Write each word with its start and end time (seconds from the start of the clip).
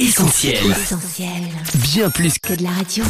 Essentiel. 0.00 0.56
Bien 1.74 2.08
plus 2.08 2.38
que 2.38 2.54
de 2.54 2.62
la 2.62 2.70
radio. 2.70 3.04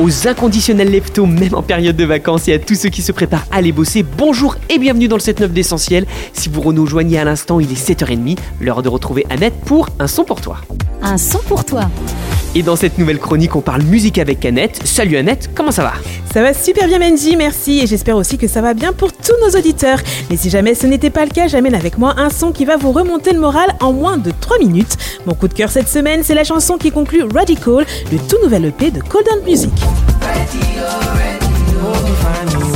Aux 0.00 0.26
inconditionnels 0.26 0.90
leptos, 0.90 1.26
même 1.26 1.54
en 1.54 1.62
période 1.62 1.94
de 1.94 2.04
vacances, 2.04 2.48
et 2.48 2.54
à 2.54 2.58
tous 2.58 2.74
ceux 2.74 2.88
qui 2.88 3.02
se 3.02 3.12
préparent 3.12 3.46
à 3.52 3.58
aller 3.58 3.70
bosser, 3.70 4.02
bonjour 4.02 4.56
et 4.68 4.78
bienvenue 4.80 5.06
dans 5.06 5.14
le 5.14 5.22
7-9 5.22 5.46
d'Essentiel. 5.52 6.06
Si 6.32 6.48
vous 6.48 6.72
nous 6.72 6.82
rejoignez 6.82 7.20
à 7.20 7.24
l'instant, 7.24 7.60
il 7.60 7.70
est 7.70 7.88
7h30, 7.88 8.36
l'heure 8.60 8.82
de 8.82 8.88
retrouver 8.88 9.26
Annette 9.30 9.54
pour 9.64 9.90
Un 10.00 10.08
son 10.08 10.24
pour 10.24 10.40
toi. 10.40 10.56
Un 11.02 11.18
son 11.18 11.38
pour 11.38 11.64
toi. 11.64 11.88
Et 12.54 12.62
dans 12.62 12.76
cette 12.76 12.98
nouvelle 12.98 13.18
chronique, 13.18 13.56
on 13.56 13.60
parle 13.60 13.82
musique 13.82 14.18
avec 14.18 14.44
Annette. 14.44 14.80
Salut 14.84 15.16
Annette, 15.16 15.50
comment 15.54 15.70
ça 15.70 15.82
va 15.82 15.92
Ça 16.32 16.42
va 16.42 16.54
super 16.54 16.86
bien 16.86 16.98
Mendy, 16.98 17.36
merci 17.36 17.80
et 17.80 17.86
j'espère 17.86 18.16
aussi 18.16 18.38
que 18.38 18.48
ça 18.48 18.60
va 18.60 18.74
bien 18.74 18.92
pour 18.92 19.12
tous 19.12 19.34
nos 19.44 19.58
auditeurs. 19.58 20.00
Mais 20.30 20.36
si 20.36 20.50
jamais 20.50 20.74
ce 20.74 20.86
n'était 20.86 21.10
pas 21.10 21.24
le 21.24 21.30
cas, 21.30 21.46
j'amène 21.46 21.74
avec 21.74 21.98
moi 21.98 22.14
un 22.16 22.30
son 22.30 22.52
qui 22.52 22.64
va 22.64 22.76
vous 22.76 22.92
remonter 22.92 23.32
le 23.32 23.40
moral 23.40 23.74
en 23.80 23.92
moins 23.92 24.16
de 24.16 24.32
3 24.40 24.58
minutes. 24.58 24.96
Mon 25.26 25.34
coup 25.34 25.48
de 25.48 25.54
cœur 25.54 25.70
cette 25.70 25.88
semaine, 25.88 26.22
c'est 26.24 26.34
la 26.34 26.44
chanson 26.44 26.78
qui 26.78 26.90
conclut 26.90 27.22
Radical, 27.22 27.86
le 28.10 28.18
tout 28.18 28.42
nouvel 28.42 28.64
EP 28.64 28.90
de 28.90 29.00
Cold 29.00 29.26
Down 29.26 29.44
Music. 29.44 29.72
find 32.18 32.52
me 32.52 32.68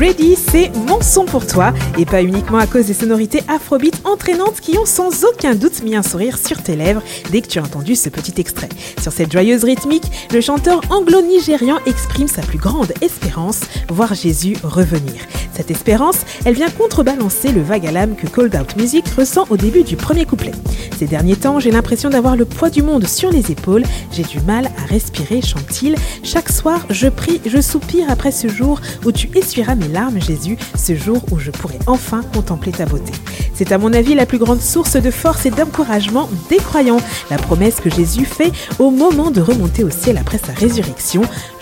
ready. 0.00 0.34
C'est 0.34 0.74
mon 0.74 1.02
son 1.02 1.26
pour 1.26 1.46
toi, 1.46 1.74
et 1.98 2.06
pas 2.06 2.22
uniquement 2.22 2.58
à 2.58 2.66
cause 2.66 2.86
des 2.86 2.94
sonorités 2.94 3.42
afrobeat 3.48 4.00
entraînantes 4.04 4.60
qui 4.60 4.78
ont 4.78 4.86
sans 4.86 5.24
aucun 5.24 5.54
doute 5.54 5.82
mis 5.82 5.94
un 5.94 6.02
sourire 6.02 6.38
sur 6.38 6.62
tes 6.62 6.74
lèvres 6.74 7.02
dès 7.30 7.42
que 7.42 7.48
tu 7.48 7.58
as 7.58 7.62
entendu 7.62 7.94
ce 7.94 8.08
petit 8.08 8.40
extrait. 8.40 8.70
Sur 9.00 9.12
cette 9.12 9.30
joyeuse 9.30 9.64
rythmique, 9.64 10.10
le 10.32 10.40
chanteur 10.40 10.80
anglo-nigérian 10.88 11.78
exprime 11.84 12.28
sa 12.28 12.40
plus 12.40 12.58
grande 12.58 12.92
espérance, 13.02 13.60
voir 13.90 14.14
Jésus 14.14 14.56
revenir. 14.62 15.20
Cette 15.60 15.72
espérance, 15.72 16.20
elle 16.46 16.54
vient 16.54 16.70
contrebalancer 16.70 17.52
le 17.52 17.60
vague 17.60 17.86
à 17.86 17.92
l'âme 17.92 18.14
que 18.16 18.26
Cold 18.26 18.56
Out 18.56 18.78
Music 18.78 19.06
ressent 19.08 19.44
au 19.50 19.58
début 19.58 19.82
du 19.82 19.94
premier 19.94 20.24
couplet. 20.24 20.52
Ces 20.98 21.06
derniers 21.06 21.36
temps, 21.36 21.60
j'ai 21.60 21.70
l'impression 21.70 22.08
d'avoir 22.08 22.34
le 22.34 22.46
poids 22.46 22.70
du 22.70 22.82
monde 22.82 23.06
sur 23.06 23.30
les 23.30 23.50
épaules, 23.50 23.82
j'ai 24.10 24.22
du 24.22 24.40
mal 24.40 24.70
à 24.78 24.86
respirer, 24.86 25.42
chante-t-il. 25.42 25.96
Chaque 26.22 26.48
soir, 26.48 26.86
je 26.88 27.08
prie, 27.08 27.42
je 27.44 27.60
soupire 27.60 28.10
après 28.10 28.32
ce 28.32 28.48
jour 28.48 28.80
où 29.04 29.12
tu 29.12 29.28
essuieras 29.36 29.74
mes 29.74 29.88
larmes, 29.88 30.18
Jésus, 30.18 30.56
ce 30.78 30.94
jour 30.94 31.22
où 31.30 31.38
je 31.38 31.50
pourrai 31.50 31.78
enfin 31.86 32.22
contempler 32.32 32.72
ta 32.72 32.86
beauté. 32.86 33.12
C'est 33.52 33.70
à 33.70 33.76
mon 33.76 33.92
avis 33.92 34.14
la 34.14 34.24
plus 34.24 34.38
grande 34.38 34.62
source 34.62 34.96
de 34.96 35.10
force 35.10 35.44
et 35.44 35.50
d'encouragement 35.50 36.30
des 36.48 36.56
croyants, 36.56 37.02
la 37.30 37.36
promesse 37.36 37.80
que 37.80 37.90
Jésus 37.90 38.24
fait 38.24 38.52
au 38.78 38.90
moment 38.90 39.30
de 39.30 39.42
remonter 39.42 39.84
au 39.84 39.90
ciel 39.90 40.16
après 40.16 40.38
sa 40.38 40.54
résurrection. 40.54 41.20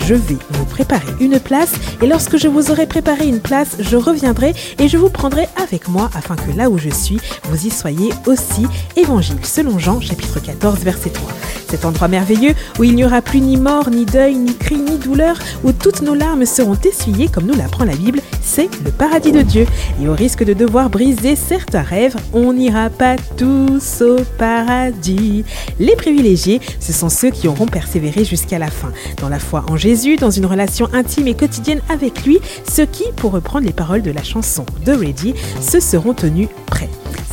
Je 0.08 0.14
vais 0.14 0.38
vous 0.52 0.64
préparer 0.64 1.12
une 1.20 1.38
place 1.38 1.74
et 2.00 2.06
lorsque 2.06 2.38
je 2.38 2.48
vous 2.48 2.70
aurai 2.70 2.86
préparé 2.86 3.26
une 3.26 3.40
place, 3.40 3.76
je 3.78 3.94
reviendrai 3.98 4.54
et 4.78 4.88
je 4.88 4.96
vous 4.96 5.10
prendrai 5.10 5.48
avec 5.62 5.86
moi 5.86 6.08
afin 6.14 6.34
que 6.34 6.50
là 6.56 6.70
où 6.70 6.78
je 6.78 6.88
suis, 6.88 7.20
vous 7.44 7.66
y 7.66 7.68
soyez 7.68 8.08
aussi. 8.24 8.66
Évangile 8.96 9.36
selon 9.42 9.78
Jean 9.78 10.00
chapitre 10.00 10.40
14 10.40 10.78
verset 10.78 11.10
3. 11.10 11.30
Cet 11.68 11.84
endroit 11.84 12.08
merveilleux 12.08 12.54
où 12.78 12.84
il 12.84 12.94
n'y 12.94 13.04
aura 13.04 13.20
plus 13.20 13.40
ni 13.40 13.56
mort, 13.56 13.90
ni 13.90 14.04
deuil, 14.06 14.36
ni 14.36 14.54
cri, 14.54 14.76
ni 14.76 14.96
douleur, 14.96 15.38
où 15.64 15.72
toutes 15.72 16.02
nos 16.02 16.14
larmes 16.14 16.46
seront 16.46 16.78
essuyées 16.82 17.28
comme 17.28 17.44
nous 17.44 17.54
l'apprend 17.54 17.84
la 17.84 17.94
Bible, 17.94 18.20
c'est 18.42 18.70
le 18.84 18.90
paradis 18.90 19.32
de 19.32 19.42
Dieu. 19.42 19.66
Et 20.02 20.08
au 20.08 20.14
risque 20.14 20.44
de 20.44 20.54
devoir 20.54 20.88
briser 20.88 21.36
certains 21.36 21.82
rêves, 21.82 22.16
on 22.32 22.52
n'ira 22.52 22.88
pas 22.88 23.16
tous 23.36 24.02
au 24.02 24.16
paradis. 24.38 25.44
Les 25.78 25.96
privilégiés, 25.96 26.60
ce 26.80 26.92
sont 26.92 27.08
ceux 27.08 27.30
qui 27.30 27.48
auront 27.48 27.66
persévéré 27.66 28.24
jusqu'à 28.24 28.58
la 28.58 28.70
fin, 28.70 28.92
dans 29.20 29.28
la 29.28 29.38
foi 29.38 29.64
en 29.68 29.76
Jésus, 29.76 30.16
dans 30.16 30.30
une 30.30 30.46
relation 30.46 30.88
intime 30.92 31.28
et 31.28 31.34
quotidienne 31.34 31.80
avec 31.90 32.24
lui, 32.24 32.38
ceux 32.68 32.86
qui, 32.86 33.04
pour 33.16 33.32
reprendre 33.32 33.66
les 33.66 33.72
paroles 33.72 34.02
de 34.02 34.10
la 34.10 34.22
chanson 34.22 34.64
de 34.84 34.92
Ready, 34.92 35.34
se 35.60 35.80
seront 35.80 36.14
tenus 36.14 36.48
prêts. 36.66 36.88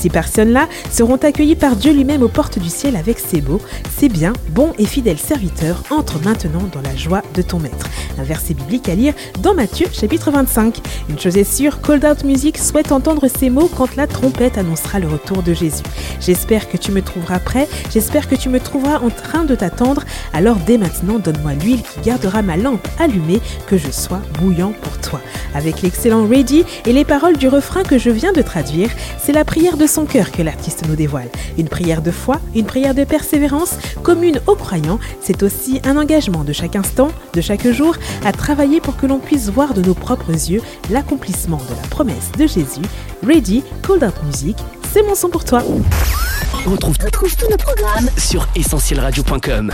Ces 0.05 0.09
personnes-là 0.11 0.69
seront 0.91 1.15
accueillies 1.15 1.55
par 1.55 1.75
Dieu 1.75 1.91
lui-même 1.91 2.21
aux 2.21 2.27
portes 2.27 2.59
du 2.59 2.69
ciel 2.69 2.95
avec 2.95 3.17
ses 3.17 3.41
beaux, 3.41 3.59
c'est 3.97 4.07
bien, 4.07 4.33
bon 4.51 4.71
et 4.77 4.85
fidèle 4.85 5.17
serviteur, 5.17 5.81
entre 5.89 6.21
maintenant 6.23 6.69
dans 6.71 6.81
la 6.81 6.95
joie 6.95 7.23
de 7.33 7.41
ton 7.41 7.57
maître. 7.57 7.87
Un 8.19 8.23
verset 8.23 8.53
biblique 8.53 8.87
à 8.87 8.93
lire 8.93 9.15
dans 9.41 9.55
Matthieu 9.55 9.87
chapitre 9.91 10.29
25. 10.29 10.77
Une 11.09 11.19
chose 11.19 11.37
est 11.37 11.43
sûre, 11.43 11.81
Cold 11.81 12.05
Out 12.05 12.23
Music 12.23 12.59
souhaite 12.59 12.91
entendre 12.91 13.27
ces 13.27 13.49
mots 13.49 13.67
quand 13.75 13.95
la 13.95 14.05
trompette 14.05 14.59
annoncera 14.59 14.99
le 14.99 15.07
retour 15.07 15.41
de 15.41 15.55
Jésus. 15.55 15.81
J'espère 16.21 16.69
que 16.69 16.77
tu 16.77 16.91
me 16.91 17.01
trouveras 17.01 17.39
prêt, 17.39 17.67
j'espère 17.91 18.29
que 18.29 18.35
tu 18.35 18.49
me 18.49 18.59
trouveras 18.59 18.99
en 18.99 19.09
train 19.09 19.43
de 19.43 19.55
t'attendre, 19.55 20.03
alors 20.33 20.57
dès 20.67 20.77
maintenant 20.77 21.17
donne-moi 21.17 21.53
l'huile 21.55 21.81
qui 21.81 22.01
gardera 22.01 22.43
ma 22.43 22.57
lampe 22.57 22.87
allumée, 22.99 23.41
que 23.65 23.79
je 23.79 23.89
sois 23.89 24.21
bouillant 24.39 24.73
pour 24.83 24.99
toi. 24.99 25.19
Avec 25.55 25.81
l'excellent 25.81 26.27
Ready 26.27 26.63
et 26.85 26.93
les 26.93 27.05
paroles 27.05 27.37
du 27.37 27.47
refrain 27.47 27.81
que 27.81 27.97
je 27.97 28.11
viens 28.11 28.33
de 28.33 28.43
traduire, 28.43 28.91
c'est 29.17 29.33
la 29.33 29.45
prière 29.45 29.77
de 29.77 29.87
son 29.95 30.05
cœur 30.05 30.29
que 30.29 30.41
l'artiste 30.41 30.85
nous 30.89 30.97
dévoile. 30.97 31.29
Une 31.57 31.69
prière 31.69 32.01
de 32.01 32.11
foi, 32.11 32.41
une 32.53 32.65
prière 32.65 32.93
de 32.93 33.05
persévérance, 33.05 33.75
commune 34.03 34.41
aux 34.45 34.55
croyants, 34.55 34.99
c'est 35.21 35.41
aussi 35.41 35.79
un 35.85 35.95
engagement 35.95 36.43
de 36.43 36.51
chaque 36.51 36.75
instant, 36.75 37.07
de 37.33 37.39
chaque 37.39 37.65
jour, 37.71 37.95
à 38.25 38.33
travailler 38.33 38.81
pour 38.81 38.97
que 38.97 39.05
l'on 39.05 39.19
puisse 39.19 39.47
voir 39.49 39.73
de 39.73 39.81
nos 39.81 39.93
propres 39.93 40.31
yeux 40.31 40.61
l'accomplissement 40.89 41.61
de 41.69 41.81
la 41.81 41.87
promesse 41.87 42.29
de 42.37 42.45
Jésus. 42.45 42.85
Ready, 43.25 43.63
Cold 43.83 44.03
Out 44.03 44.21
Music, 44.25 44.57
c'est 44.91 45.03
mon 45.03 45.15
son 45.15 45.29
pour 45.29 45.45
toi. 45.45 45.63
On 46.65 46.71
retrouve 46.71 46.97
Retrouve 47.01 47.33
tous 47.37 47.49
nos 47.49 47.57
programmes 47.57 48.09
sur 48.17 48.45
essentielradio.com. 48.53 49.71